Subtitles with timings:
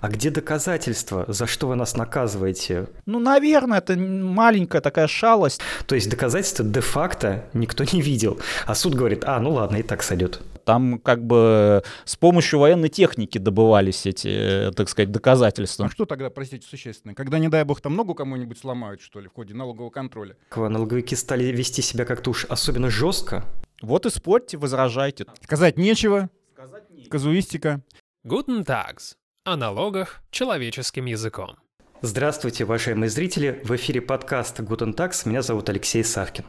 [0.00, 2.88] а где доказательства, за что вы нас наказываете?
[3.06, 5.60] Ну, наверное, это маленькая такая шалость.
[5.86, 10.02] То есть доказательства де-факто никто не видел, а суд говорит, а, ну ладно, и так
[10.02, 10.40] сойдет.
[10.64, 15.86] Там как бы с помощью военной техники добывались эти, так сказать, доказательства.
[15.86, 17.14] А что тогда, простите, существенно?
[17.14, 20.36] Когда, не дай бог, там ногу кому-нибудь сломают, что ли, в ходе налогового контроля?
[20.54, 23.46] Налоговики стали вести себя как-то уж особенно жестко.
[23.80, 25.24] Вот и спорьте, возражайте.
[25.42, 26.28] Сказать нечего.
[26.52, 27.10] Сказать нечего.
[27.10, 27.80] Казуистика.
[28.26, 29.14] Guten Tags.
[29.48, 31.56] О налогах человеческим языком.
[32.02, 33.62] Здравствуйте, уважаемые зрители!
[33.64, 35.26] В эфире подкаста Guten Tags.
[35.26, 36.44] Меня зовут Алексей Савкин.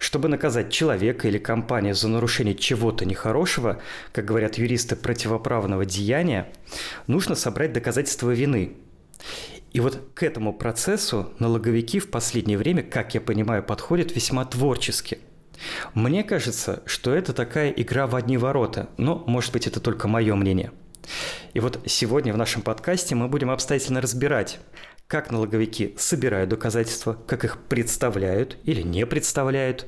[0.00, 6.52] Чтобы наказать человека или компанию за нарушение чего-то нехорошего, как говорят юристы противоправного деяния,
[7.06, 8.76] нужно собрать доказательства вины.
[9.72, 15.20] И вот к этому процессу налоговики в последнее время, как я понимаю, подходят весьма творчески.
[15.94, 20.34] Мне кажется, что это такая игра в одни ворота, но, может быть, это только мое
[20.34, 20.72] мнение.
[21.54, 24.58] И вот сегодня в нашем подкасте мы будем обстоятельно разбирать,
[25.08, 29.86] как налоговики собирают доказательства, как их представляют или не представляют,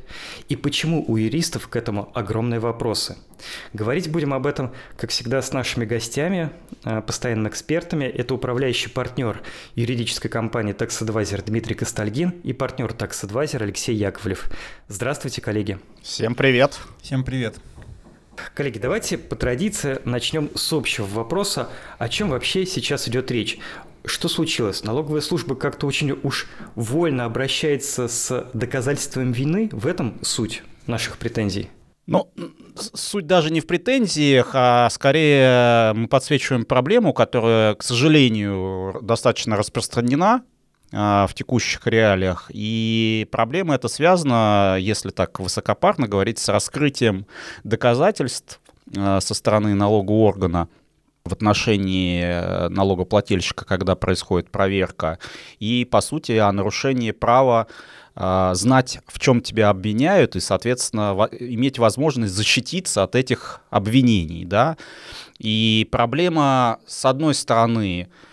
[0.48, 3.16] и почему у юристов к этому огромные вопросы.
[3.72, 6.50] Говорить будем об этом, как всегда, с нашими гостями,
[6.84, 8.04] а, постоянными экспертами.
[8.04, 9.42] Это управляющий партнер
[9.74, 14.48] юридической компании Tax Advisor Дмитрий Костальгин и партнер Tax Advisor Алексей Яковлев.
[14.86, 15.78] Здравствуйте, коллеги.
[16.02, 16.78] Всем привет.
[17.02, 17.56] Всем привет.
[18.54, 23.58] Коллеги, давайте по традиции начнем с общего вопроса, о чем вообще сейчас идет речь.
[24.04, 24.84] Что случилось?
[24.84, 29.68] Налоговая служба как-то очень уж вольно обращается с доказательством вины.
[29.72, 31.68] В этом суть наших претензий.
[32.06, 32.30] Ну,
[32.94, 40.42] суть даже не в претензиях, а скорее мы подсвечиваем проблему, которая, к сожалению, достаточно распространена
[40.90, 42.50] в текущих реалиях.
[42.54, 47.26] И проблема эта связана, если так высокопарно говорить, с раскрытием
[47.62, 48.60] доказательств
[48.96, 50.68] а, со стороны налогового органа
[51.24, 55.18] в отношении э, налогоплательщика, когда происходит проверка,
[55.58, 57.66] и, по сути, о нарушении права
[58.16, 64.46] э, знать, в чем тебя обвиняют, и, соответственно, иметь возможность защититься от этих обвинений.
[64.46, 64.78] Да?
[65.38, 68.27] И проблема, с одной стороны, а,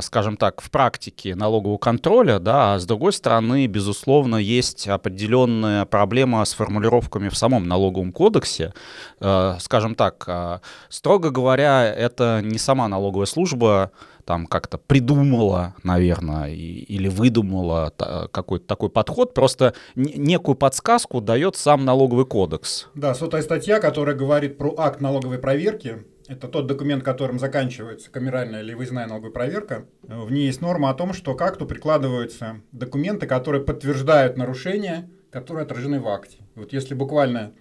[0.00, 6.44] скажем так, в практике налогового контроля, да, а с другой стороны, безусловно, есть определенная проблема
[6.44, 8.72] с формулировками в самом налоговом кодексе.
[9.20, 13.90] А, скажем так, а, строго говоря, это не сама налоговая служба
[14.24, 17.92] там как-то придумала, наверное, или выдумала
[18.30, 22.88] какой-то такой подход, просто некую подсказку дает сам налоговый кодекс.
[22.94, 28.60] Да, сотая статья, которая говорит про акт налоговой проверки, это тот документ, которым заканчивается камеральная
[28.60, 29.86] или выездная налоговая проверка.
[30.02, 35.62] В ней есть норма о том, что к акту прикладываются документы, которые подтверждают нарушения, которые
[35.62, 36.38] отражены в акте.
[36.54, 37.54] Вот если буквально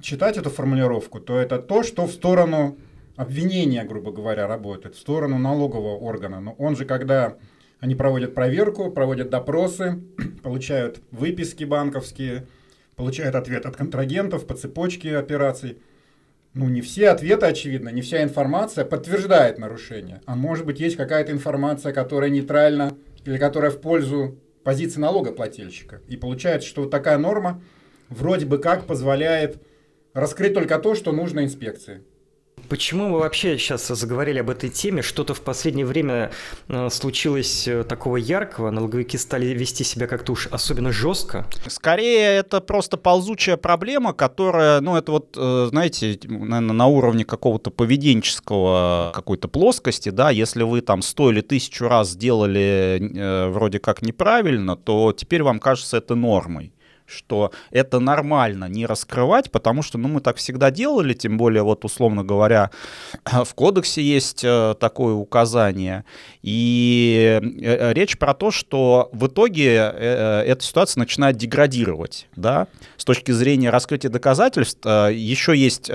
[0.00, 2.78] читать эту формулировку, то это то, что в сторону
[3.16, 6.40] обвинения, грубо говоря, работает, в сторону налогового органа.
[6.40, 7.36] Но он же, когда
[7.80, 10.04] они проводят проверку, проводят допросы,
[10.44, 12.46] получают выписки банковские,
[12.94, 15.78] получают ответ от контрагентов по цепочке операций–
[16.56, 20.22] ну, не все ответы, очевидно, не вся информация подтверждает нарушение.
[20.24, 22.96] А может быть, есть какая-то информация, которая нейтральна
[23.26, 26.00] или которая в пользу позиции налогоплательщика.
[26.08, 27.62] И получается, что вот такая норма
[28.08, 29.62] вроде бы как позволяет
[30.14, 32.02] раскрыть только то, что нужно инспекции.
[32.68, 35.02] Почему мы вообще сейчас заговорили об этой теме?
[35.02, 36.32] Что-то в последнее время
[36.68, 38.70] э, случилось э, такого яркого?
[38.70, 41.46] Налоговики стали вести себя как-то уж особенно жестко?
[41.68, 47.70] Скорее, это просто ползучая проблема, которая, ну, это вот, э, знаете, наверное, на уровне какого-то
[47.70, 54.76] поведенческого какой-то плоскости, да, если вы там сто или тысячу раз сделали вроде как неправильно,
[54.76, 56.72] то теперь вам кажется это нормой
[57.06, 61.84] что это нормально не раскрывать, потому что, ну, мы так всегда делали, тем более, вот,
[61.84, 62.70] условно говоря,
[63.24, 66.04] в кодексе есть э, такое указание,
[66.42, 73.04] и э, речь про то, что в итоге э, эта ситуация начинает деградировать, да, с
[73.04, 75.90] точки зрения раскрытия доказательств, еще есть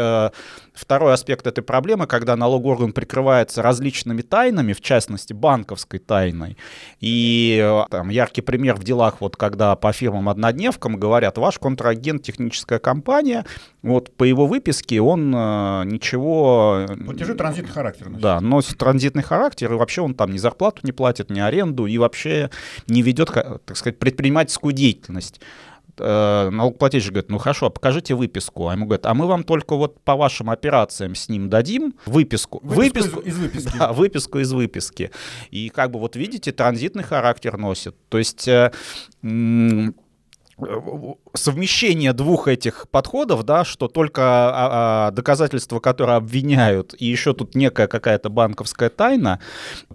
[0.74, 6.58] Второй аспект этой проблемы, когда налоговый орган прикрывается различными тайнами, в частности банковской тайной.
[7.02, 12.80] И э, там, яркий пример в делах, вот когда по фирмам-однодневкам говорят, ваш контрагент техническая
[12.80, 13.46] компания,
[13.82, 16.86] вот по его выписке он э, ничего...
[16.88, 18.06] Э, Платежи транзитный характер.
[18.06, 18.22] Значит.
[18.22, 21.98] Да, носит транзитный характер, и вообще он там ни зарплату не платит, ни аренду, и
[21.98, 22.50] вообще
[22.88, 25.42] не ведет, так сказать, предпринимательскую деятельность
[25.98, 28.68] э, налогоплательщик говорит, ну хорошо, а покажите выписку.
[28.68, 32.60] А ему говорят, а мы вам только вот по вашим операциям с ним дадим выписку.
[32.64, 33.78] Выписку, выписку из, из выписки.
[33.78, 35.12] Да, выписку из выписки.
[35.50, 37.96] И как бы вот видите, транзитный характер носит.
[38.10, 38.48] То есть...
[38.48, 38.72] Э,
[41.34, 47.56] совмещение двух этих подходов, да, что только а, а, доказательства, которые обвиняют, и еще тут
[47.56, 49.40] некая какая-то банковская тайна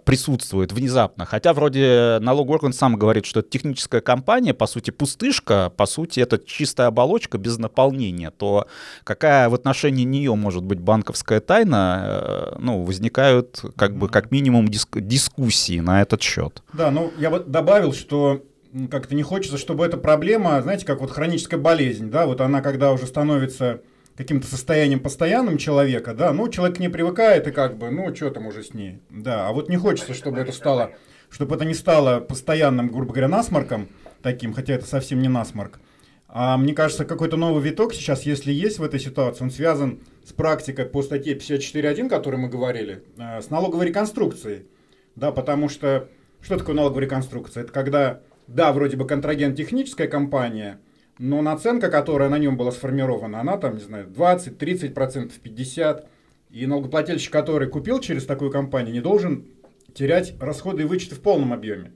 [0.04, 1.24] присутствует внезапно.
[1.24, 6.20] Хотя вроде налоговый орган сам говорит, что это техническая компания, по сути, пустышка, по сути,
[6.20, 8.30] это чистая оболочка без наполнения.
[8.30, 8.66] То
[9.04, 14.68] какая в отношении нее может быть банковская тайна, э, ну, возникают как бы как минимум
[14.68, 16.62] диск дискуссии на этот счет.
[16.72, 18.42] Да, ну я бы добавил, что
[18.90, 22.92] как-то не хочется, чтобы эта проблема, знаете, как вот хроническая болезнь, да, вот она когда
[22.92, 23.80] уже становится
[24.16, 28.46] каким-то состоянием постоянным человека, да, ну, человек не привыкает и как бы, ну, что там
[28.46, 30.92] уже с ней, да, а вот не хочется, чтобы это стало,
[31.30, 33.88] чтобы это не стало постоянным, грубо говоря, насморком
[34.22, 35.80] таким, хотя это совсем не насморк,
[36.28, 40.32] а мне кажется, какой-то новый виток сейчас, если есть в этой ситуации, он связан с
[40.32, 44.66] практикой по статье 54.1, о которой мы говорили, э, с налоговой реконструкцией,
[45.14, 46.08] да, потому что,
[46.40, 47.62] что такое налоговая реконструкция?
[47.62, 50.80] Это когда да, вроде бы контрагент техническая компания,
[51.18, 56.08] но наценка, которая на нем была сформирована, она там, не знаю, 20, 30 процентов, 50.
[56.50, 59.46] И налогоплательщик, который купил через такую компанию, не должен
[59.94, 61.92] терять расходы и вычеты в полном объеме.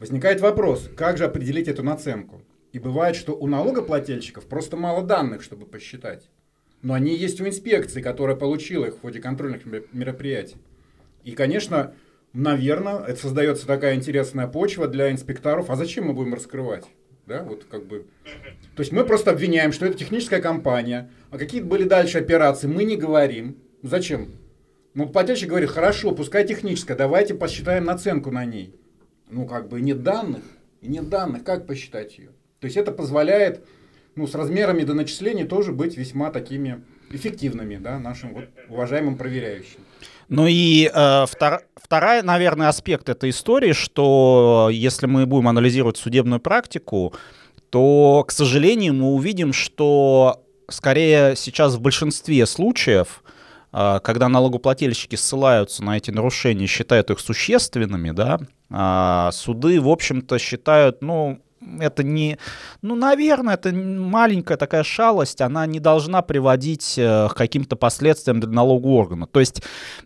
[0.00, 2.42] Возникает вопрос, как же определить эту наценку?
[2.72, 6.28] И бывает, что у налогоплательщиков просто мало данных, чтобы посчитать.
[6.80, 10.56] Но они есть у инспекции, которая получила их в ходе контрольных мероприятий.
[11.22, 11.94] И, конечно,
[12.32, 15.70] наверное, это создается такая интересная почва для инспекторов.
[15.70, 16.84] А зачем мы будем раскрывать?
[17.26, 18.06] Да, вот как бы.
[18.74, 22.84] То есть мы просто обвиняем, что это техническая компания, а какие были дальше операции, мы
[22.84, 23.56] не говорим.
[23.82, 24.28] Зачем?
[24.94, 28.74] Ну, плательщик говорит, хорошо, пускай техническая, давайте посчитаем наценку на ней.
[29.30, 30.42] Ну, как бы нет данных,
[30.82, 32.30] и нет данных, как посчитать ее?
[32.60, 33.64] То есть это позволяет,
[34.14, 39.80] ну, с размерами до начислений тоже быть весьма такими эффективными, да, нашим вот уважаемым проверяющим.
[40.32, 46.40] Ну и э, втор, вторая, наверное, аспект этой истории, что если мы будем анализировать судебную
[46.40, 47.12] практику,
[47.68, 53.22] то, к сожалению, мы увидим, что скорее сейчас в большинстве случаев,
[53.74, 58.40] э, когда налогоплательщики ссылаются на эти нарушения, считают их существенными, да,
[58.70, 61.42] э, суды, в общем-то, считают, ну,
[61.80, 62.38] это не,
[62.82, 68.50] ну, наверное, это маленькая такая шалость, она не должна приводить э, к каким-то последствиям для
[68.50, 69.26] налогового органа.
[69.26, 69.62] То есть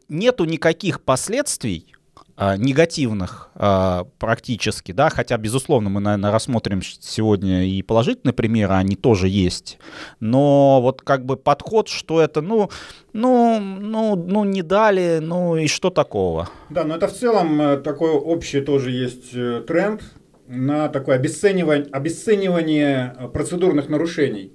[0.09, 1.97] нету никаких последствий,
[2.39, 8.95] а, негативных а, практически, да, хотя, безусловно, мы, наверное, рассмотрим сегодня и положительные примеры, они
[8.95, 9.79] тоже есть,
[10.21, 12.69] но вот как бы подход, что это, ну,
[13.15, 16.51] ну, ну, ну, не дали, ну и что такого?
[16.69, 20.03] Да, но это в целом э, такой общий тоже есть э, тренд,
[20.49, 24.53] на такое обесценивание, обесценивание э, процедурных нарушений.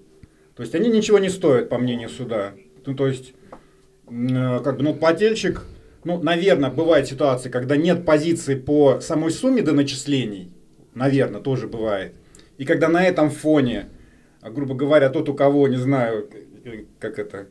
[0.55, 2.53] То есть они ничего не стоят, по мнению суда.
[2.85, 3.33] Ну, то есть,
[4.09, 5.65] э, как бы, ну, плательщик,
[6.03, 10.51] ну, наверное, бывают ситуации, когда нет позиции по самой сумме до начислений.
[10.93, 12.13] Наверное, тоже бывает.
[12.57, 13.89] И когда на этом фоне,
[14.41, 16.29] а, грубо говоря, тот, у кого, не знаю,
[16.63, 17.47] э, как это,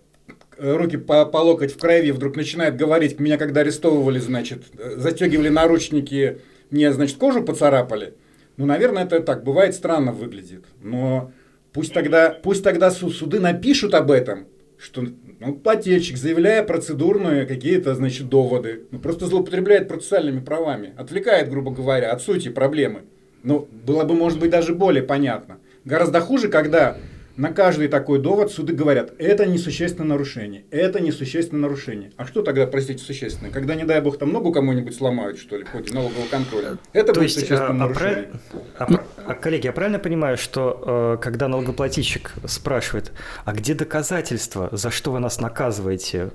[0.59, 4.65] руки по, по локоть в крови, вдруг начинает говорить, меня когда арестовывали, значит,
[4.97, 6.41] застегивали наручники,
[6.71, 8.15] мне, значит, кожу поцарапали–
[8.61, 10.67] ну, наверное, это так, бывает странно выглядит.
[10.83, 11.33] Но
[11.73, 15.03] пусть тогда, пусть тогда суды напишут об этом, что
[15.41, 22.13] ну, плательщик, заявляя процедурные какие-то, значит, доводы, ну, просто злоупотребляет процессуальными правами, отвлекает, грубо говоря,
[22.13, 23.05] от сути проблемы.
[23.45, 25.57] Ну, было бы, может быть, даже более понятно.
[25.87, 26.99] Гораздо хуже, когда
[27.41, 32.13] на каждый такой довод суды говорят, это несущественное нарушение, это несущественное нарушение.
[32.19, 33.51] А что тогда, простите, существенное?
[33.51, 36.77] Когда, не дай бог, там ногу кому-нибудь сломают, что ли, в ходе налогового контроля.
[36.93, 38.31] Это То будет есть, существенное а, нарушение.
[38.79, 43.11] А, а, а, коллеги, я правильно понимаю, что э, когда налогоплательщик спрашивает,
[43.47, 46.33] а где доказательства, за что вы нас наказываете?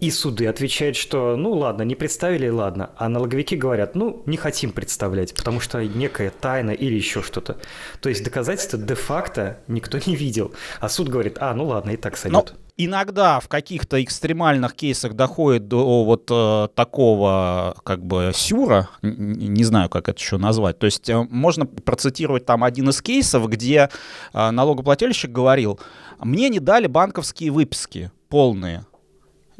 [0.00, 2.90] И суды отвечают, что ну ладно, не представили, ладно.
[2.96, 7.58] А налоговики говорят, ну не хотим представлять, потому что некая тайна или еще что-то.
[8.00, 10.54] То есть доказательства де-факто никто не видит видел.
[10.80, 12.52] А суд говорит, а, ну ладно, и так сойдет.
[12.52, 19.64] Но иногда в каких-то экстремальных кейсах доходит до вот э, такого как бы сюра, не
[19.64, 20.78] знаю, как это еще назвать.
[20.78, 23.90] То есть э, можно процитировать там один из кейсов, где
[24.32, 25.78] э, налогоплательщик говорил,
[26.18, 28.86] мне не дали банковские выписки полные.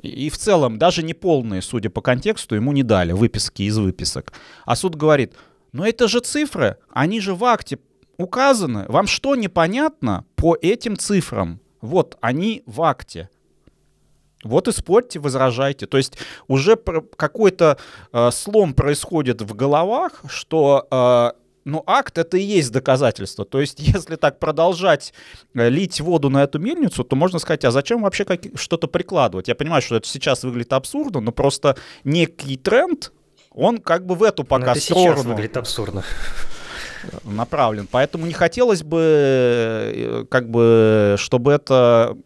[0.03, 4.33] И в целом даже не полные, судя по контексту, ему не дали выписки из выписок.
[4.65, 5.35] А суд говорит,
[5.73, 7.79] ну это же цифры, они же в акте
[8.21, 8.87] указаны.
[8.89, 11.61] Вам что непонятно по этим цифрам?
[11.81, 13.29] Вот они в акте.
[14.45, 15.87] Вот и спорьте, возражайте.
[15.87, 17.79] То есть уже какой-то
[18.13, 21.33] э, слом происходит в головах, что э,
[21.65, 23.45] ну, акт это и есть доказательство.
[23.45, 25.13] То есть, если так продолжать
[25.55, 29.49] э, лить воду на эту мельницу, то можно сказать, а зачем вообще как, что-то прикладывать?
[29.49, 33.13] Я понимаю, что это сейчас выглядит абсурдно, но просто некий тренд,
[33.51, 35.17] он как бы в эту пока но это сторону.
[35.17, 36.05] сейчас выглядит абсурдно.
[37.25, 37.89] Направлен.
[37.91, 42.17] Поэтому не хотелось бы, э, как бы, чтобы это,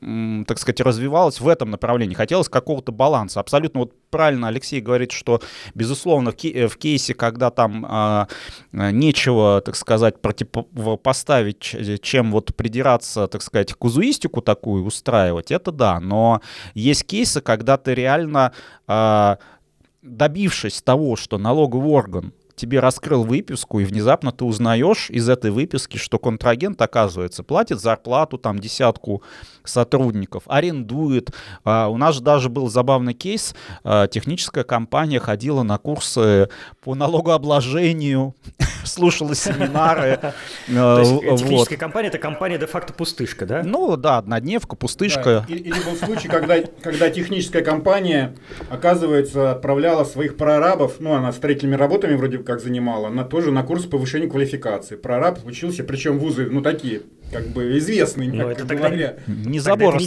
[0.47, 2.15] так сказать, развивалось в этом направлении.
[2.15, 3.41] Хотелось какого-то баланса.
[3.41, 5.41] Абсолютно вот правильно Алексей говорит, что,
[5.75, 8.29] безусловно, в, ке- в кейсе, когда там а,
[8.73, 16.01] нечего, так сказать, противопоставить, чем вот придираться, так сказать, кузуистику такую устраивать, это да.
[16.01, 16.41] Но
[16.75, 18.53] есть кейсы, когда ты реально,
[18.87, 19.39] а,
[20.03, 25.97] добившись того, что налоговый орган тебе раскрыл выписку, и внезапно ты узнаешь из этой выписки,
[25.97, 29.23] что контрагент, оказывается, платит зарплату там десятку
[29.65, 31.31] сотрудников, арендует.
[31.65, 33.55] А, у нас же даже был забавный кейс.
[33.83, 36.49] А, техническая компания ходила на курсы
[36.83, 38.35] по налогообложению,
[38.85, 40.21] слушала семинары.
[40.67, 43.63] То есть э, техническая компания— это компания де-факто пустышка, да?
[43.65, 45.45] Ну да, однодневка, пустышка.
[45.49, 48.35] Или был случай, когда, когда техническая компания,
[48.71, 53.85] оказывается, отправляла своих прорабов, ну она строительными работами вроде как занимала, на тоже на курс
[53.85, 54.97] повышения квалификации.
[54.97, 59.17] Прораб учился, причем вузы, ну такие, как бы известные, Но мягко это говоря.
[59.27, 59.99] Не забор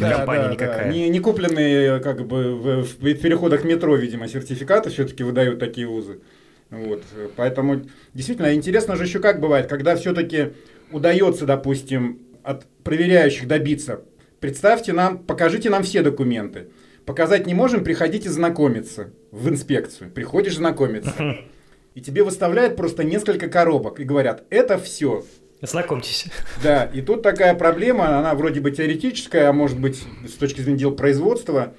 [0.00, 0.54] Да, компания да, да.
[0.54, 0.92] никакая.
[0.92, 6.20] Не, не купленные как бы в, в переходах метро, видимо, сертификаты все-таки выдают такие вузы.
[6.70, 7.02] Вот.
[7.36, 7.82] Поэтому
[8.14, 10.52] действительно интересно же еще как бывает, когда все-таки
[10.90, 14.00] удается, допустим, от проверяющих добиться.
[14.40, 16.68] Представьте нам, покажите нам все документы.
[17.04, 20.10] Показать не можем, приходите знакомиться в инспекцию.
[20.10, 21.14] Приходишь знакомиться.
[21.96, 25.24] И тебе выставляют просто несколько коробок и говорят, это все.
[25.62, 26.26] Знакомьтесь.
[26.62, 30.80] Да, и тут такая проблема, она вроде бы теоретическая, а может быть с точки зрения
[30.80, 31.72] дел производства.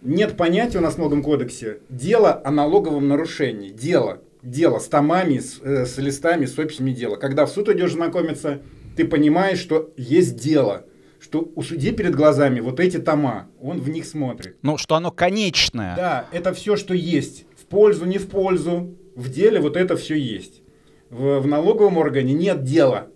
[0.00, 3.70] Нет понятия у нас в налоговом кодексе дело о налоговом нарушении.
[3.70, 4.20] Дело.
[4.44, 7.16] Дело с томами, с, э, с листами, с описями дела.
[7.16, 8.62] Когда в суд идешь знакомиться,
[8.96, 10.84] ты понимаешь, что есть дело.
[11.18, 14.56] Что у судьи перед глазами вот эти тома, он в них смотрит.
[14.62, 15.96] Ну, что оно конечное.
[15.96, 17.46] Да, это все, что есть.
[17.60, 18.94] В пользу, не в пользу.
[19.14, 20.62] В деле вот это все есть.
[21.10, 23.08] В, в налоговом органе нет дела.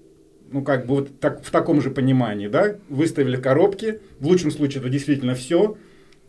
[0.50, 2.76] Ну, как бы вот так, в таком же понимании, да?
[2.88, 4.00] Выставили коробки.
[4.18, 5.76] В лучшем случае это действительно все.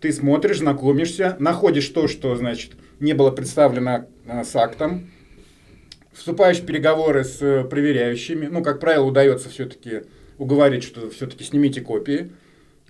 [0.02, 5.12] Ты смотришь, знакомишься, находишь то, что, значит, не было представлено а, с актом.
[6.14, 8.48] Вступаешь в переговоры с э, проверяющими.
[8.48, 10.02] Ну, как правило, удается все-таки
[10.38, 12.32] уговорить, что все-таки снимите копии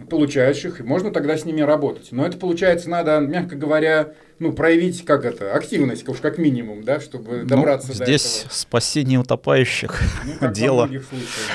[0.09, 2.09] получаешь их, и можно тогда с ними работать.
[2.11, 6.99] Но это, получается, надо, мягко говоря, ну, проявить, как это, активность, уж как минимум, да,
[6.99, 8.53] чтобы Ну, добраться до здесь этого.
[8.53, 10.85] спасение утопающих Ну, как дело.
[10.87, 11.03] случаях,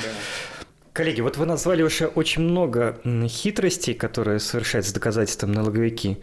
[0.02, 0.08] да.
[0.92, 6.18] Коллеги, вот вы назвали уже очень много хитростей, которые совершают с доказательством налоговики.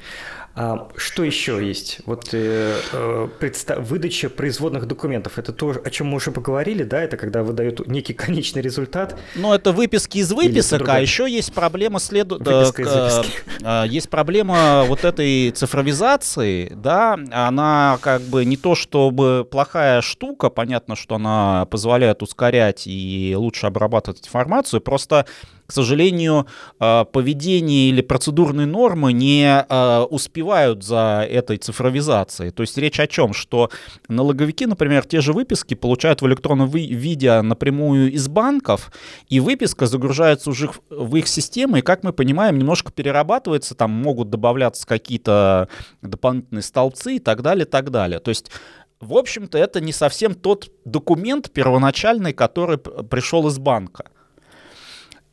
[0.54, 2.00] А что еще есть?
[2.06, 5.38] Вот э, э, предста- выдача производных документов.
[5.40, 7.02] Это то, о чем мы уже поговорили, да?
[7.02, 9.18] Это когда выдают некий конечный результат.
[9.36, 12.38] Ну, это выписки из выписок, а еще есть проблема следу...
[12.38, 13.34] Выписка из э, выписки.
[13.64, 20.50] э, Есть проблема вот этой цифровизации, да, она как бы не то чтобы плохая штука,
[20.50, 25.26] понятно, что она позволяет ускорять и лучше обрабатывать информацию, просто
[25.72, 26.48] к сожалению,
[26.82, 32.52] э, поведение или процедурные нормы не э, успевают за этой цифровизацией.
[32.52, 33.32] То есть речь о чем?
[33.34, 33.70] Что
[34.10, 38.92] налоговики, например, те же выписки получают в электронном ви- виде напрямую из банков,
[39.30, 44.30] и выписка загружается уже в- их системы, и, как мы понимаем, немножко перерабатывается, там могут
[44.30, 45.70] добавляться какие-то
[46.02, 48.20] дополнительные столбцы и так далее, так далее.
[48.20, 48.52] То есть
[49.00, 54.12] в общем-то, это не совсем тот документ первоначальный, который пришел из банка.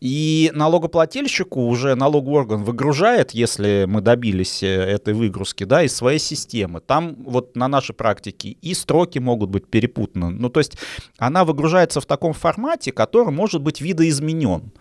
[0.01, 6.21] И налогоплательщику уже налоговый орган выгружает, если мы добились э, этой выгрузки, да, из своей
[6.21, 6.81] системы.
[6.81, 10.31] Там вот на нашей практике и строки могут быть перепутаны.
[10.31, 10.79] Ну, то есть
[11.19, 14.73] она выгружается в таком формате, который может быть видоизменен.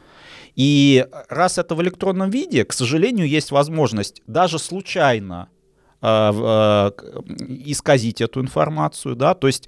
[0.56, 5.50] И раз это в электронном виде, к сожалению, есть возможность даже случайно
[7.66, 9.68] исказить эту информацию, да, то есть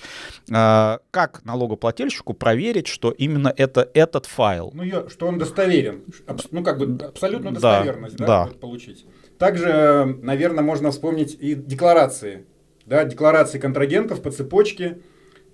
[0.50, 4.72] э, как налогоплательщику проверить, что именно это этот файл.
[4.74, 6.04] Ну, я- что он достоверен.
[6.52, 8.46] Ну, как бы абсолютно Да, достоверность, да, да.
[8.46, 9.06] вот получить.
[9.38, 12.46] Также, наверное, можно вспомнить и декларации.
[12.86, 15.00] Да, декларации контрагентов по цепочке.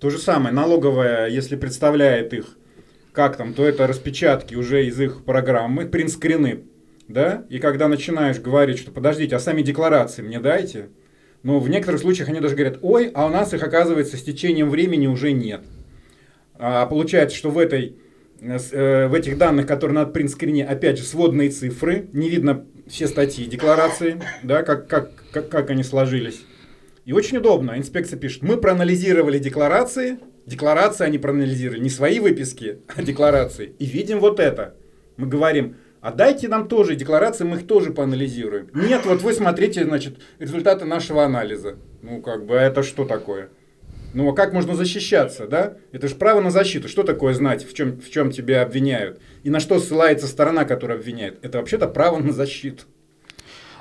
[0.00, 2.56] То же самое, налоговая, если представляет их
[3.12, 6.64] как там, то это распечатки уже из их программы, принтскрины,
[7.08, 10.88] да, и когда начинаешь говорить, что подождите, а сами декларации мне дайте,
[11.42, 14.70] но в некоторых случаях они даже говорят, ой, а у нас их, оказывается, с течением
[14.70, 15.62] времени уже нет.
[16.54, 17.96] А получается, что в, этой,
[18.40, 23.06] э, э, в этих данных, которые на принтскрине, опять же, сводные цифры, не видно все
[23.06, 26.40] статьи декларации, да, как, как, как, как они сложились.
[27.04, 27.78] И очень удобно.
[27.78, 33.74] Инспекция пишет, мы проанализировали декларации, декларации они проанализировали, не свои выписки, а декларации.
[33.78, 34.74] И видим вот это.
[35.16, 38.70] Мы говорим, а дайте нам тоже декларации, мы их тоже поанализируем.
[38.74, 41.76] Нет, вот вы смотрите, значит, результаты нашего анализа.
[42.02, 43.50] Ну, как бы, а это что такое?
[44.16, 45.76] Ну а как можно защищаться, да?
[45.92, 46.88] Это же право на защиту.
[46.88, 49.20] Что такое знать, в чем, в чем тебя обвиняют?
[49.42, 51.38] И на что ссылается сторона, которая обвиняет?
[51.44, 52.84] Это вообще-то право на защиту.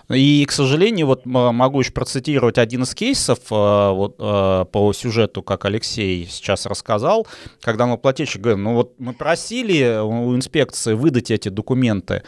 [0.09, 5.41] И, к сожалению, вот могу еще процитировать один из кейсов э, вот, э, по сюжету,
[5.41, 7.25] как Алексей сейчас рассказал,
[7.61, 12.21] когда налогоплательщик говорит, ну вот мы просили у инспекции выдать эти документы,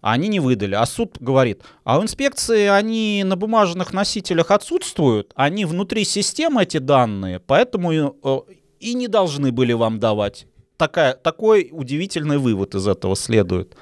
[0.00, 0.74] а они не выдали.
[0.74, 6.78] А суд говорит, а у инспекции они на бумажных носителях отсутствуют, они внутри системы эти
[6.78, 8.38] данные, поэтому э,
[8.80, 10.46] и не должны были вам давать.
[10.78, 13.76] Такая, такой удивительный вывод из этого следует.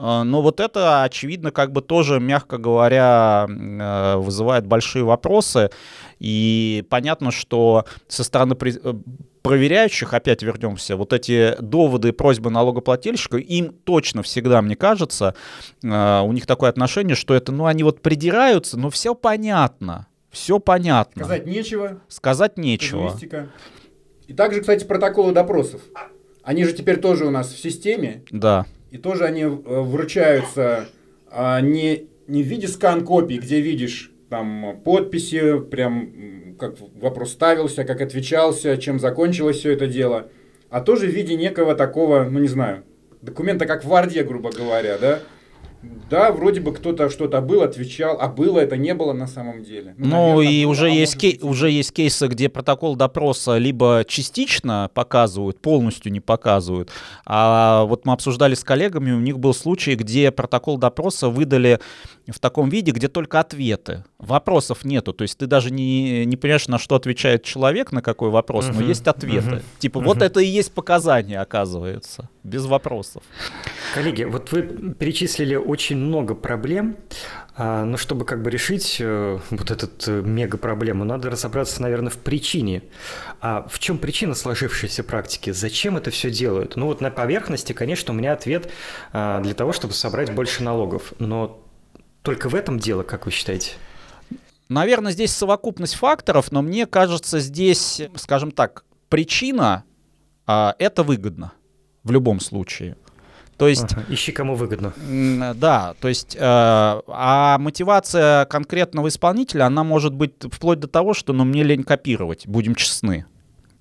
[0.00, 5.70] Э, но вот это, очевидно, как бы тоже, мягко говоря, э, вызывает большие вопросы.
[6.18, 8.56] И понятно, что со стороны
[9.42, 15.34] проверяющих, опять вернемся, вот эти доводы и просьбы налогоплательщика, им точно всегда, мне кажется,
[15.82, 20.58] э, у них такое отношение, что это, ну, они вот придираются, но все понятно, все
[20.58, 21.24] понятно.
[21.24, 22.00] Сказать нечего.
[22.08, 23.14] Сказать нечего.
[24.26, 25.82] И также, кстати, протоколы допросов.
[26.42, 28.24] Они же теперь тоже у нас в системе.
[28.30, 28.64] Да.
[28.90, 30.88] И тоже они э, вручаются
[31.30, 38.00] а, не, не в виде скан-копий, где видишь там подписи, прям как вопрос ставился, как
[38.00, 40.30] отвечался, чем закончилось все это дело,
[40.68, 42.84] а тоже в виде некого такого, ну не знаю,
[43.22, 45.20] документа, как в Варде, грубо говоря, да,
[46.10, 49.94] да, вроде бы кто-то что-то был, отвечал, а было это не было на самом деле.
[49.96, 54.04] Ну, ну и было, уже, а есть кей- уже есть кейсы, где протокол допроса либо
[54.06, 56.90] частично показывают, полностью не показывают.
[57.24, 61.80] А вот мы обсуждали с коллегами, у них был случай, где протокол допроса выдали
[62.28, 64.04] в таком виде, где только ответы.
[64.18, 65.12] Вопросов нету.
[65.12, 68.80] То есть ты даже не, не понимаешь, на что отвечает человек, на какой вопрос, uh-huh,
[68.80, 69.48] но есть ответы.
[69.48, 70.04] Uh-huh, типа, uh-huh.
[70.04, 73.22] вот это и есть показания, оказывается, без вопросов.
[73.94, 76.96] Коллеги, вот вы перечислили очень много проблем,
[77.56, 82.18] а, но чтобы как бы решить э, вот эту э, мега-проблему, надо разобраться, наверное, в
[82.18, 82.82] причине.
[83.40, 85.50] А в чем причина сложившейся практики?
[85.50, 86.76] Зачем это все делают?
[86.76, 88.70] Ну вот на поверхности, конечно, у меня ответ
[89.12, 91.12] а, для того, чтобы собрать больше налогов.
[91.18, 91.62] Но
[92.22, 93.72] только в этом дело, как вы считаете?
[94.68, 99.84] Наверное, здесь совокупность факторов, но мне кажется, здесь, скажем так, причина
[100.46, 101.52] а, это выгодно
[102.04, 102.96] в любом случае.
[103.56, 103.92] То есть...
[103.92, 104.94] Ага, ищи, кому выгодно.
[105.54, 106.34] Да, то есть...
[106.34, 111.82] Э, а мотивация конкретного исполнителя, она может быть вплоть до того, что ну, мне лень
[111.82, 113.26] копировать, будем честны.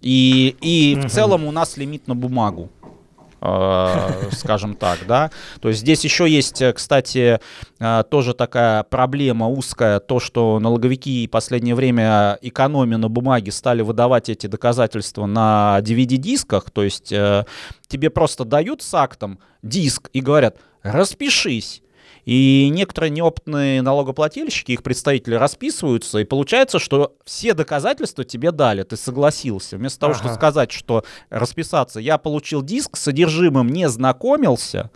[0.01, 1.07] И, и угу.
[1.07, 2.69] в целом у нас лимит на бумагу.
[3.41, 5.31] Э, скажем так, да.
[5.61, 7.39] То есть здесь еще есть, э, кстати,
[7.79, 13.81] э, тоже такая проблема узкая, то, что налоговики в последнее время экономя на бумаге стали
[13.81, 17.13] выдавать эти доказательства на DVD-дисках, то есть
[17.87, 21.81] тебе просто дают с актом диск и говорят, распишись.
[22.29, 28.97] И некоторые неопытные налогоплательщики, их представители расписываются, и получается, что все доказательства тебе дали, ты
[28.97, 29.77] согласился.
[29.77, 30.13] Вместо ага.
[30.13, 34.91] того, чтобы сказать, что расписаться, я получил диск, с содержимым не знакомился,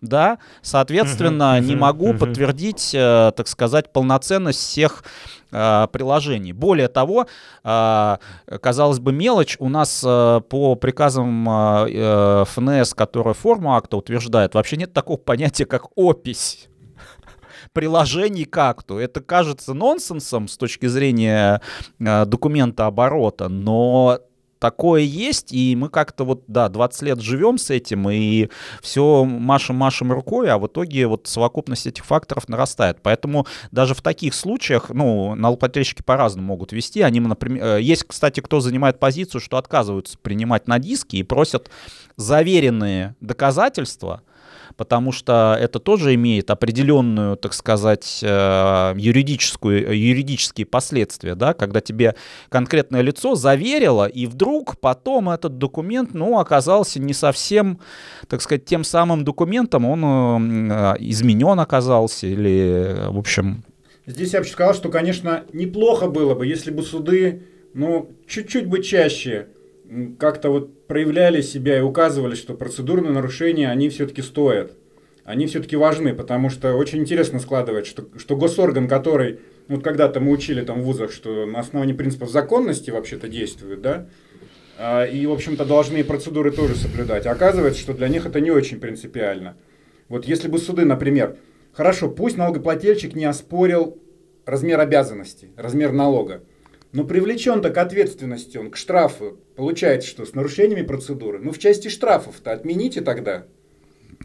[0.00, 2.18] да, соответственно, uh-huh, не могу uh-huh.
[2.18, 5.04] подтвердить, э, так сказать, полноценность всех
[5.50, 6.52] э, приложений.
[6.52, 7.26] Более того,
[7.64, 8.16] э,
[8.60, 14.54] казалось бы, мелочь у нас э, по приказам э, э ФНС, которая форму акта утверждает,
[14.54, 16.68] вообще нет такого понятия, как опись
[17.72, 18.98] приложений к акту.
[18.98, 21.60] Это кажется нонсенсом с точки зрения
[21.98, 24.20] э, документа оборота, но
[24.58, 28.48] такое есть, и мы как-то вот, да, 20 лет живем с этим, и
[28.82, 32.98] все машем-машем рукой, а в итоге вот совокупность этих факторов нарастает.
[33.02, 37.02] Поэтому даже в таких случаях, ну, налогоплательщики по-разному могут вести.
[37.02, 41.70] Они, например, э, есть, кстати, кто занимает позицию, что отказываются принимать на диски и просят
[42.16, 44.22] заверенные доказательства,
[44.76, 52.14] потому что это тоже имеет определенную, так сказать, э, юридическую, юридические последствия, да, когда тебе
[52.48, 57.80] конкретное лицо заверило, и вдруг потом этот документ, ну, оказался не совсем,
[58.28, 63.64] так сказать, тем самым документом, он э, изменен оказался, или, в общем...
[64.04, 67.42] Здесь я бы сказал, что, конечно, неплохо было бы, если бы суды,
[67.74, 69.48] ну, чуть-чуть бы чаще
[70.18, 74.72] как-то вот проявляли себя и указывали, что процедурные нарушения, они все-таки стоят.
[75.24, 80.30] Они все-таки важны, потому что очень интересно складывается, что, что госорган, который, вот когда-то мы
[80.30, 84.08] учили там в вузах, что на основании принципов законности вообще-то действует, да,
[84.78, 87.26] а, и, в общем-то, должны процедуры тоже соблюдать.
[87.26, 89.56] Оказывается, что для них это не очень принципиально.
[90.08, 91.36] Вот если бы суды, например,
[91.72, 94.00] хорошо, пусть налогоплательщик не оспорил
[94.44, 96.42] размер обязанностей, размер налога,
[96.96, 99.38] но привлечен-то к ответственности, он к штрафу.
[99.54, 101.38] Получается, что с нарушениями процедуры.
[101.38, 103.44] Ну, в части штрафов-то отмените тогда.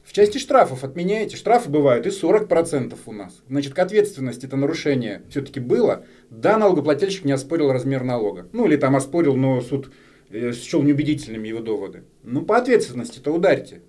[0.06, 1.36] В части штрафов отменяете.
[1.36, 3.42] Штрафы бывают и 40% у нас.
[3.50, 6.06] Значит, к ответственности это нарушение все-таки было.
[6.30, 8.48] Да, налогоплательщик не оспорил размер налога.
[8.54, 9.92] Ну, или там оспорил, но суд
[10.30, 12.06] э, счел неубедительными его доводы.
[12.24, 13.82] Ну, по ответственности-то ударьте.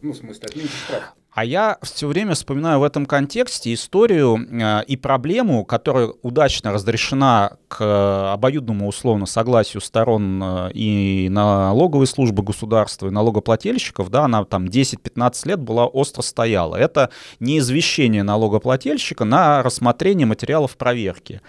[0.00, 1.16] Ну, в смысле, отмените штраф.
[1.38, 7.52] А я все время вспоминаю в этом контексте историю э, и проблему, которая удачно разрешена
[7.68, 14.64] к обоюдному условно согласию сторон э, и налоговой службы государства, и налогоплательщиков, да, она там
[14.64, 16.74] 10-15 лет была остро стояла.
[16.74, 21.40] Это не извещение налогоплательщика на рассмотрение материалов проверки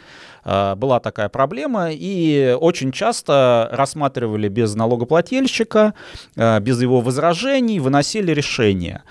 [0.46, 5.96] э, была такая проблема, и очень часто рассматривали без налогоплательщика,
[6.36, 9.02] без его возражений, выносили решение.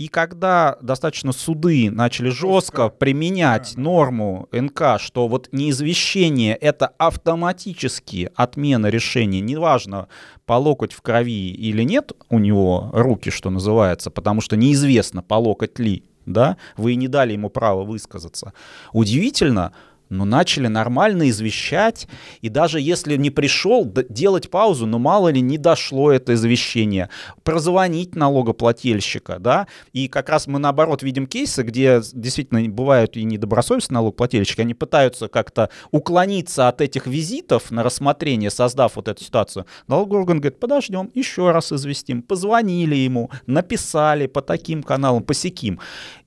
[0.00, 8.86] И когда достаточно суды начали жестко применять норму НК, что вот неизвещение— это автоматически отмена
[8.86, 10.08] решения, неважно,
[10.46, 15.34] по локоть в крови или нет у него руки, что называется, потому что неизвестно, по
[15.34, 18.54] локоть ли, да, вы не дали ему право высказаться.
[18.94, 19.74] Удивительно,
[20.10, 22.08] но начали нормально извещать,
[22.42, 27.08] и даже если не пришел, делать паузу, но мало ли не дошло это извещение,
[27.44, 33.94] прозвонить налогоплательщика, да, и как раз мы наоборот видим кейсы, где действительно бывают и недобросовестные
[33.94, 39.66] налогоплательщики, они пытаются как-то уклониться от этих визитов на рассмотрение, создав вот эту ситуацию.
[39.86, 45.78] Налоговый орган говорит, подождем, еще раз известим, позвонили ему, написали по таким каналам, по сяким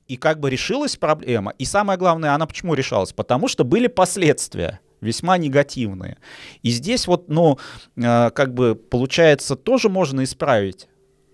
[0.08, 1.54] и как бы решилась проблема.
[1.58, 3.14] И самое главное, она почему решалась?
[3.14, 6.18] Потому что были последствия весьма негативные.
[6.62, 7.60] И здесь вот, ну,
[7.96, 10.88] э, как бы получается, тоже можно исправить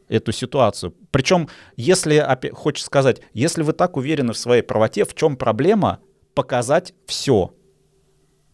[0.08, 0.94] эту ситуацию.
[1.12, 6.00] Причем, если, хочешь сказать, если вы так уверены в своей правоте, в чем проблема,
[6.34, 7.54] показать все.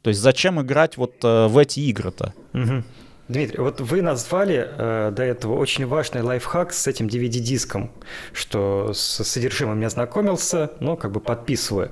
[0.01, 2.33] То есть зачем играть вот э, в эти игры-то?
[2.53, 2.83] Угу.
[3.27, 7.91] Дмитрий, вот вы назвали э, до этого очень важный лайфхак с этим DVD-диском,
[8.33, 11.91] что с содержимым не ознакомился, но как бы подписываю.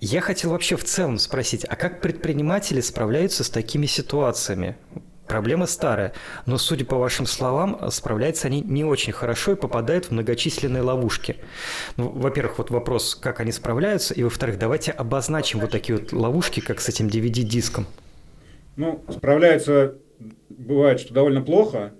[0.00, 4.76] Я хотел вообще в целом спросить, а как предприниматели справляются с такими ситуациями?
[5.28, 6.12] Проблема старая,
[6.46, 11.36] но, судя по вашим словам, справляются они не очень хорошо и попадают в многочисленные ловушки.
[11.96, 16.58] Ну, во-первых, вот вопрос, как они справляются, и во-вторых, давайте обозначим вот такие вот ловушки,
[16.58, 17.86] как с этим DVD-диском.
[18.76, 19.96] Ну, справляются
[20.48, 21.92] бывает, что довольно плохо,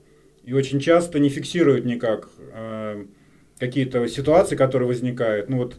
[0.45, 3.05] и очень часто не фиксируют никак э,
[3.59, 5.49] какие-то ситуации, которые возникают.
[5.49, 5.77] Ну вот,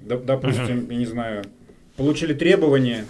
[0.00, 0.92] доп, допустим, uh-huh.
[0.92, 1.44] я не знаю,
[1.96, 3.04] получили требование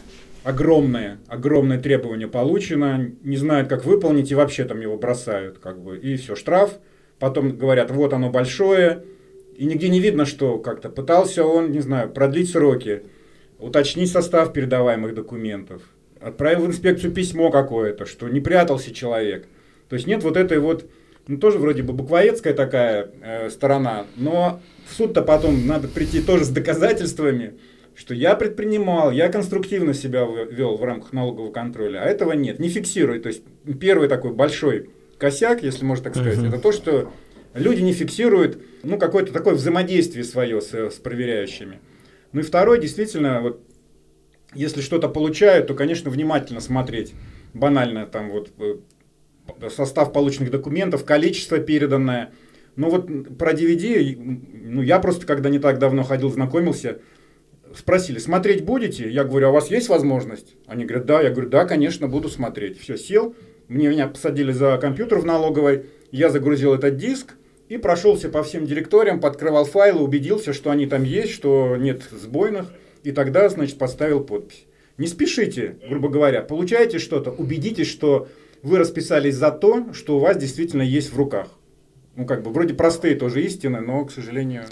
[0.44, 5.98] огромное, огромное требование получено, не знают, как выполнить, и вообще там его бросают, как бы,
[5.98, 6.78] и все, штраф.
[7.18, 9.04] Потом говорят, вот оно большое,
[9.56, 13.02] и нигде не видно, что как-то пытался он, не знаю, продлить сроки,
[13.58, 15.82] уточнить состав передаваемых документов,
[16.22, 19.46] отправил в инспекцию письмо какое-то, что не прятался человек.
[19.88, 20.88] То есть нет вот этой вот,
[21.26, 26.44] ну тоже вроде бы буквоедская такая э, сторона, но в суд-то потом надо прийти тоже
[26.44, 27.54] с доказательствами,
[27.94, 32.68] что я предпринимал, я конструктивно себя вел в рамках налогового контроля, а этого нет, не
[32.68, 33.24] фиксирует.
[33.24, 33.42] То есть
[33.80, 36.48] первый такой большой косяк, если можно так сказать, uh-huh.
[36.48, 37.12] это то, что
[37.54, 41.80] люди не фиксируют ну, какое-то такое взаимодействие свое с, с проверяющими.
[42.32, 43.60] Ну и второй, действительно, вот
[44.54, 47.14] если что-то получают, то, конечно, внимательно смотреть.
[47.54, 52.32] Банально там вот э, состав полученных документов, количество переданное.
[52.76, 54.16] Но вот про DVD,
[54.64, 57.00] ну я просто, когда не так давно ходил, знакомился,
[57.76, 59.10] спросили, смотреть будете?
[59.10, 60.54] Я говорю, а у вас есть возможность?
[60.66, 61.20] Они говорят, да.
[61.20, 62.80] Я говорю, да, конечно, буду смотреть.
[62.80, 63.34] Все, сел,
[63.68, 67.34] мне меня посадили за компьютер в налоговой, я загрузил этот диск
[67.68, 72.72] и прошелся по всем директориям, подкрывал файлы, убедился, что они там есть, что нет сбойных
[73.02, 74.66] и тогда, значит, поставил подпись.
[74.98, 78.28] Не спешите, грубо говоря, получаете что-то, убедитесь, что
[78.62, 81.48] вы расписались за то, что у вас действительно есть в руках.
[82.14, 84.64] Ну, как бы, вроде простые тоже истины, но, к сожалению...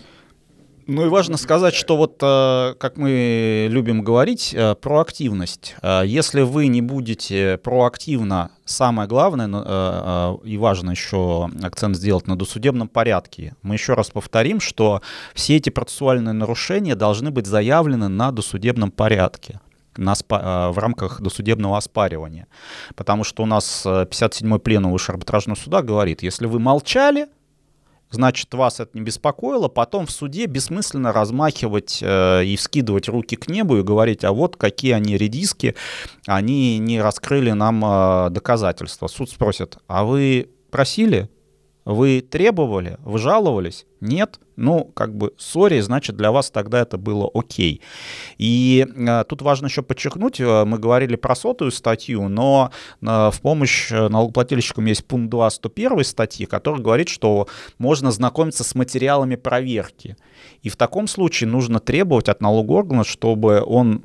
[0.86, 5.76] Ну и важно сказать, что вот, э, как мы любим говорить, э, проактивность.
[5.82, 12.88] Э, если вы не будете проактивно, самое главное и важно еще акцент сделать на досудебном
[12.88, 13.54] порядке.
[13.62, 15.02] Мы еще раз повторим, что
[15.34, 19.60] все эти процессуальные нарушения должны быть заявлены на досудебном порядке
[19.96, 22.46] в рамках досудебного оспаривания.
[22.94, 27.26] Потому что у нас 57-й пленум Высшего арбитражного суда говорит, если вы молчали,
[28.10, 33.48] значит, вас это не беспокоило, потом в суде бессмысленно размахивать э, и вскидывать руки к
[33.48, 35.74] небу и говорить, а вот какие они редиски,
[36.26, 39.06] они не раскрыли нам э, доказательства.
[39.06, 41.28] Суд спросит, а вы просили?
[41.84, 43.86] Вы требовали, вы жаловались?
[44.00, 44.38] Нет?
[44.56, 47.80] Ну, как бы, сори, значит, для вас тогда это было окей.
[48.36, 53.40] И э, тут важно еще подчеркнуть, э, мы говорили про сотую статью, но э, в
[53.40, 60.16] помощь налогоплательщикам есть пункт 2 101 статьи, который говорит, что можно знакомиться с материалами проверки.
[60.62, 64.02] И в таком случае нужно требовать от налогооргана, чтобы он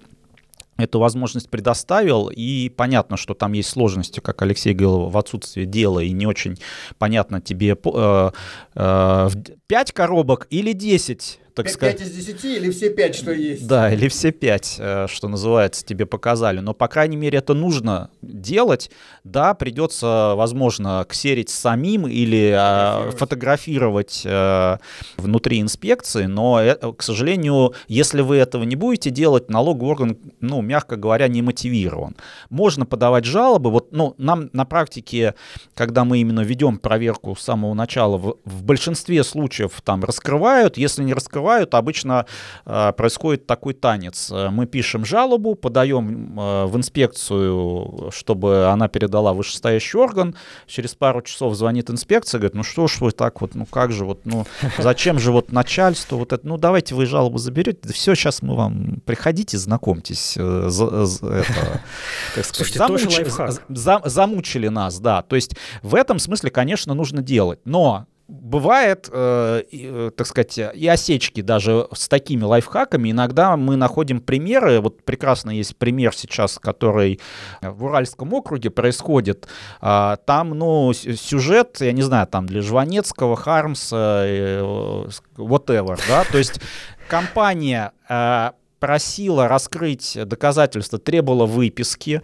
[0.78, 6.00] эту возможность предоставил, и понятно, что там есть сложности, как Алексей говорил, в отсутствии дела,
[6.00, 6.58] и не очень
[6.98, 8.32] понятно тебе э,
[8.76, 9.30] э,
[9.68, 11.98] 5 коробок или 10 так 5, сказать.
[11.98, 13.68] 5 из 10 или все 5, что есть?
[13.68, 16.60] Да, или все 5, э, что называется, тебе показали.
[16.60, 18.92] Но, по крайней мере, это нужно делать.
[19.24, 24.78] Да, придется, возможно, ксерить самим или а, фотографировать, фотографировать э,
[25.18, 30.62] внутри инспекции, но, э, к сожалению, если вы этого не будете делать, налоговый орган, ну,
[30.62, 32.16] мягко говоря, не мотивирован.
[32.50, 33.72] Можно подавать жалобы.
[33.72, 35.36] Вот, ну, нам на практике,
[35.74, 41.04] когда мы именно ведем проверку с самого начала, в, в большинстве случаев там раскрывают, если
[41.04, 42.26] не раскрывают, открывают, обычно
[42.66, 44.32] э, происходит такой танец.
[44.32, 50.36] Мы пишем жалобу, подаем э, в инспекцию, чтобы она передала вышестоящий орган.
[50.68, 54.06] Через пару часов звонит инспекция, говорит, ну что ж вы так вот, ну как же
[54.06, 54.46] вот, ну
[54.78, 58.56] зачем же вот начальство вот это, ну давайте вы жалобу заберете, да все, сейчас мы
[58.56, 60.36] вам, приходите, знакомьтесь.
[60.38, 61.82] Э, это,
[62.36, 63.04] так сказать, Слушайте, замуч...
[63.04, 63.64] тоже лайфхак.
[63.70, 64.02] Зам...
[64.06, 65.22] Замучили нас, да.
[65.22, 67.60] То есть в этом смысле, конечно, нужно делать.
[67.66, 73.12] Но Бывает, э, э, так сказать, и осечки даже с такими лайфхаками.
[73.12, 74.80] Иногда мы находим примеры.
[74.82, 77.20] Вот прекрасно есть пример сейчас, который
[77.62, 79.48] в Уральском округе происходит.
[79.80, 85.08] А, там, ну, сюжет, я не знаю, там для Жванецкого, Хармса, э,
[85.38, 86.60] whatever, да, то есть
[87.08, 92.24] компания э, просила раскрыть доказательства, требовала выписки,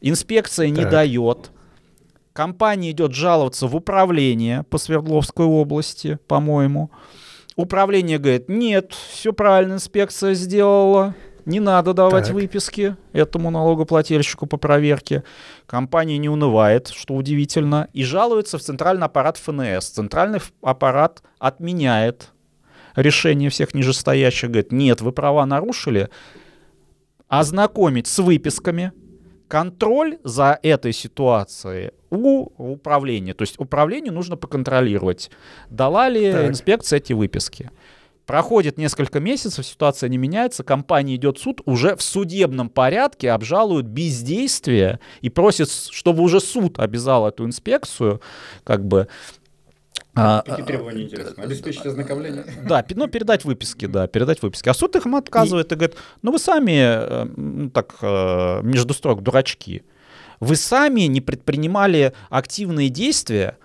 [0.00, 0.90] инспекция не так.
[0.90, 1.52] дает,
[2.38, 6.92] Компания идет жаловаться в управление по Свердловской области, по-моему.
[7.56, 12.34] Управление говорит, нет, все правильно инспекция сделала, не надо давать так.
[12.34, 15.24] выписки этому налогоплательщику по проверке.
[15.66, 19.88] Компания не унывает, что удивительно, и жалуется в центральный аппарат ФНС.
[19.88, 22.28] Центральный аппарат отменяет
[22.94, 26.08] решение всех нижестоящих, говорит, нет, вы права нарушили,
[27.26, 28.92] ознакомить с выписками,
[29.48, 33.34] контроль за этой ситуацией у управления.
[33.34, 35.30] То есть управлению нужно поконтролировать,
[35.70, 36.48] дала ли так.
[36.50, 37.70] инспекция эти выписки.
[38.26, 43.86] Проходит несколько месяцев, ситуация не меняется, компания идет в суд, уже в судебном порядке обжалуют
[43.86, 48.20] бездействие и просит, чтобы уже суд обязал эту инспекцию
[48.64, 49.08] как бы
[50.18, 51.42] а, Какие требования интересны?
[51.42, 52.44] Обеспечить ознакомление?
[52.68, 54.68] Да, ну, передать выписки, да, передать выписки.
[54.68, 58.94] А суд их отказывает и, и говорит, ну вы сами, э, ну, так, э, между
[58.94, 59.84] строк, дурачки.
[60.40, 63.58] Вы сами не предпринимали активные действия,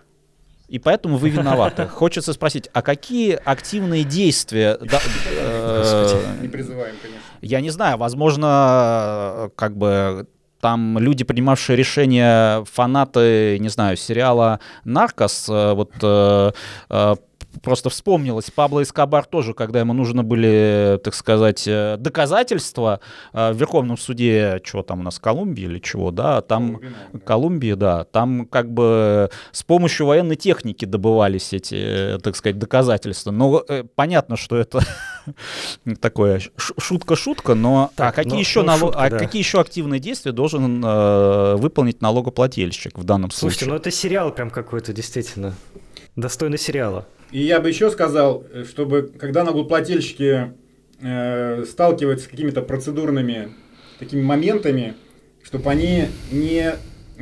[0.68, 1.86] и поэтому вы виноваты.
[1.88, 4.78] Хочется спросить, а какие активные действия...
[4.82, 5.00] Да,
[5.32, 7.22] э, не призываем, конечно.
[7.42, 10.28] Я не знаю, возможно, как бы
[10.64, 16.52] там люди, принимавшие решения, фанаты, не знаю, сериала «Наркос», э, вот э,
[16.90, 17.16] э,
[17.62, 23.00] просто вспомнилось, Пабло Эскобар тоже, когда ему нужны были, так сказать, э, доказательства
[23.34, 26.80] э, в Верховном суде, чего там у нас, Колумбии или чего, да, там,
[27.26, 31.76] Колумбии, да, там как бы с помощью военной техники добывались эти,
[32.16, 33.32] э, так сказать, доказательства.
[33.32, 33.64] Но
[33.96, 34.82] понятно, что это
[36.02, 39.20] такое шутка-шутка, но а так, а какие, но, еще шутка, а да.
[39.20, 43.70] какие еще активные действия должен э, выполнить налогоплательщик в данном Слушайте, случае?
[43.70, 45.56] Слушайте, ну это сериал прям какой-то, действительно.
[46.16, 47.08] Достойный сериала.
[47.32, 50.54] И я бы еще сказал, чтобы когда налогоплательщики
[51.02, 53.50] э, сталкиваются с какими-то процедурными
[54.00, 54.96] такими моментами,
[55.42, 56.74] чтобы они не,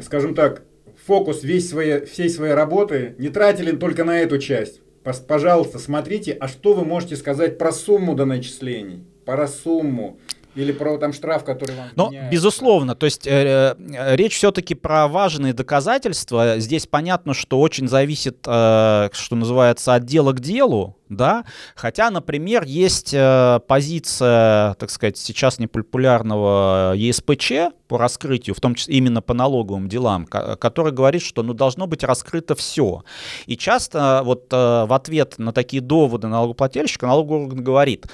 [0.01, 0.63] скажем так,
[1.05, 4.81] фокус весь своей, всей своей работы не тратили только на эту часть.
[5.27, 10.19] Пожалуйста, смотрите, а что вы можете сказать про сумму до начислений, про сумму,
[10.55, 12.31] или про там штраф, который вам меняется.
[12.31, 16.59] безусловно, то есть э, э, речь все-таки про важные доказательства.
[16.59, 22.63] Здесь понятно, что очень зависит, э, что называется, от дела к делу, да, хотя, например,
[22.63, 29.33] есть э, позиция, так сказать, сейчас непопулярного ЕСПЧ по раскрытию, в том числе именно по
[29.33, 33.03] налоговым делам, который говорит, что ну, должно быть раскрыто все.
[33.45, 38.07] И часто вот э, в ответ на такие доводы налогоплательщика налоговый орган говорит,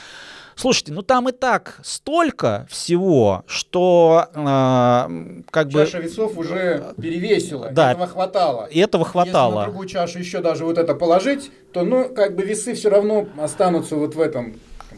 [0.58, 5.86] Слушайте, ну там и так столько всего, что э, как Чаша бы...
[5.86, 8.66] Чаша весов уже перевесила, да, этого хватало.
[8.66, 9.52] И этого хватало.
[9.52, 12.90] Если на другую чашу еще даже вот это положить, то, ну, как бы весы все
[12.90, 14.56] равно останутся вот в этом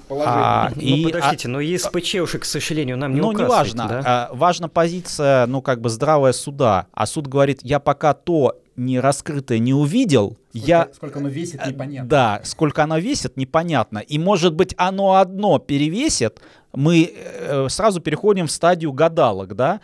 [0.09, 3.85] А, ну, и, подождите, а, но ЕСПЧ уже, к сожалению, нам не Ну, не важно.
[3.89, 4.01] Да?
[4.05, 6.87] А, важна позиция, ну, как бы здравая суда.
[6.93, 10.89] А суд говорит, я пока то не раскрытое не увидел, Сколько, я...
[10.93, 12.09] сколько оно весит, непонятно.
[12.09, 13.99] Да, сколько оно весит, непонятно.
[13.99, 16.41] И может быть оно одно перевесит,
[16.73, 19.81] мы э, сразу переходим в стадию гадалок, да.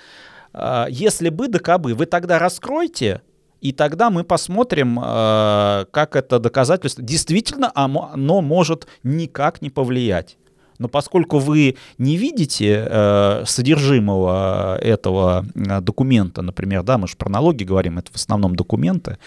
[0.53, 3.21] Э, если бы да кабы, вы тогда раскройте,
[3.61, 7.03] и тогда мы посмотрим, э, как это доказательство.
[7.03, 10.37] Действительно, оно может никак не повлиять.
[10.77, 17.29] Но поскольку вы не видите э, содержимого этого э, документа, например, да, мы же про
[17.29, 19.17] налоги говорим, это в основном документы,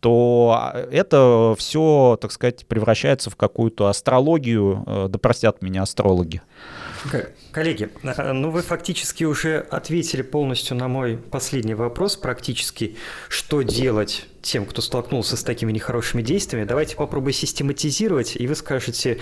[0.00, 6.42] то это все, так сказать, превращается в какую-то астрологию, э, да простят меня астрологи.
[7.52, 12.96] Коллеги, э, ну вы фактически уже ответили полностью на мой последний вопрос, практически,
[13.28, 16.66] что делать тем, кто столкнулся с такими нехорошими действиями.
[16.66, 19.18] Давайте попробуем систематизировать, и вы скажете,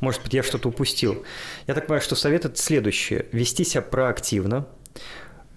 [0.00, 1.24] может быть, я что-то упустил.
[1.66, 3.26] Я так понимаю, что совет это следующее.
[3.32, 4.66] Вести себя проактивно,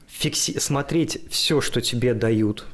[0.08, 2.66] фикси- смотреть все, что тебе дают.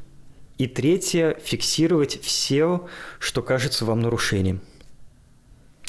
[0.57, 2.87] И третье, фиксировать все,
[3.19, 4.61] что кажется вам нарушением.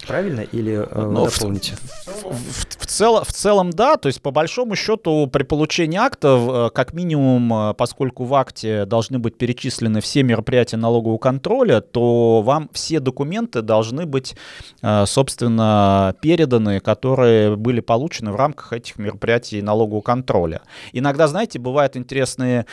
[0.09, 1.75] Правильно или э, ну, дополните?
[2.07, 6.49] В, в, в, цел, в целом да, то есть по большому счету при получении актов,
[6.49, 12.40] э, как минимум, э, поскольку в акте должны быть перечислены все мероприятия налогового контроля, то
[12.40, 14.35] вам все документы должны быть,
[14.83, 20.62] собственно, переданы, которые были получены в рамках этих мероприятий налогового контроля.
[20.92, 22.64] Иногда, знаете, бывают интересные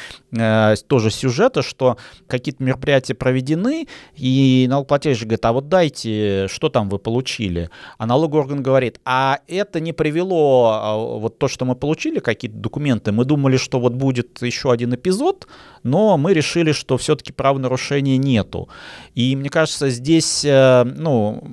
[0.88, 6.98] тоже сюжеты, что какие-то мероприятия проведены, и налогоплательщик говорит, а вот дайте, что там вы
[6.98, 7.25] получили?
[7.26, 7.70] Получили.
[7.98, 12.58] А налоговый орган говорит, а это не привело, а, вот то, что мы получили, какие-то
[12.58, 15.48] документы, мы думали, что вот будет еще один эпизод,
[15.84, 18.70] но мы решили, что все-таки правонарушения нету.
[19.16, 21.44] И мне кажется, здесь, э, ну,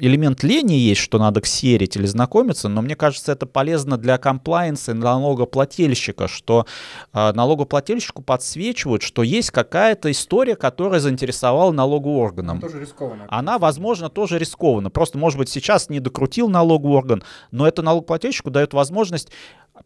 [0.00, 4.92] элемент лени есть, что надо ксерить или знакомиться, но мне кажется, это полезно для комплайенса
[4.92, 6.66] и налогоплательщика, что
[7.12, 12.50] э, налогоплательщику подсвечивают, что есть какая-то история, которая заинтересовала налоговый орган.
[12.50, 13.26] Она тоже рискованная.
[13.28, 14.90] Она, возможно, тоже рискована.
[14.90, 19.30] Просто, может быть, сейчас не докрутил налоговый орган, но это налогоплательщику дает возможность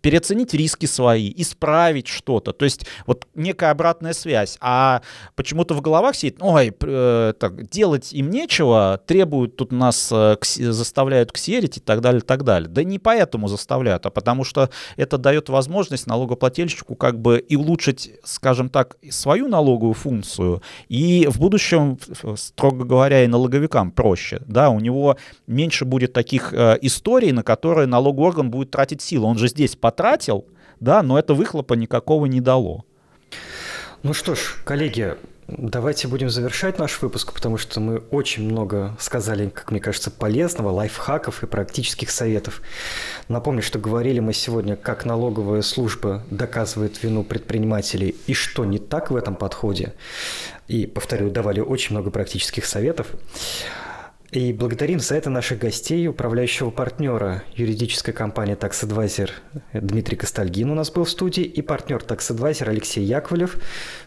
[0.01, 2.53] переоценить риски свои, исправить что-то.
[2.53, 4.57] То есть вот некая обратная связь.
[4.61, 5.03] А
[5.35, 11.33] почему-то в головах сидит, ой, э, так, делать им нечего, требуют тут нас, э, заставляют
[11.33, 12.69] ксерить и так далее, так далее.
[12.69, 18.13] Да не поэтому заставляют, а потому что это дает возможность налогоплательщику как бы и улучшить,
[18.25, 20.63] скажем так, свою налоговую функцию.
[20.89, 21.99] И в будущем,
[22.37, 24.41] строго говоря, и налоговикам проще.
[24.47, 29.27] Да, у него меньше будет таких э, историй, на которые налоговый орган будет тратить силы.
[29.27, 30.47] Он же здесь потратил,
[30.81, 32.87] да, но это выхлопа никакого не дало.
[34.03, 35.16] Ну что ж, коллеги,
[35.49, 40.71] давайте будем завершать наш выпуск, потому что мы очень много сказали, как мне кажется, полезного,
[40.71, 42.62] лайфхаков и практических советов.
[43.29, 49.11] Напомню, что говорили мы сегодня, как налоговая служба доказывает вину предпринимателей и что не так
[49.11, 49.95] в этом подходе.
[50.68, 53.09] И, повторю, давали очень много практических советов.
[54.33, 59.31] И благодарим за это наших гостей, управляющего партнера юридической компании Tax Advisor
[59.75, 63.59] Дмитрий Костальгин у нас был в студии и партнер Tax Advisor Алексей Яковлев.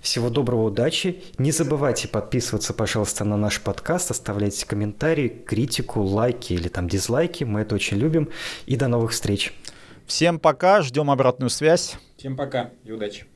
[0.02, 1.22] Всего доброго, удачи.
[1.38, 7.44] Не забывайте подписываться, пожалуйста, на наш подкаст, оставляйте комментарии, критику, лайки или там дизлайки.
[7.44, 8.30] Мы это очень любим.
[8.66, 9.54] И до новых встреч.
[10.08, 11.98] Всем пока, ждем обратную связь.
[12.18, 13.28] Всем пока и удачи.